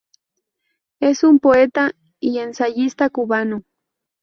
Es 0.99 1.23
un 1.23 1.37
poeta 1.37 1.91
y 2.19 2.39
ensayista 2.39 3.11
cubano. 3.11 3.61